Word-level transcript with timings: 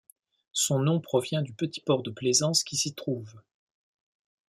Son 0.53 0.79
nom 0.79 0.99
provient 0.99 1.43
du 1.43 1.53
petit 1.53 1.79
port 1.79 2.01
de 2.01 2.09
plaisance 2.09 2.63
qui 2.63 2.75
s'y 2.75 2.95
trouve. 2.95 3.39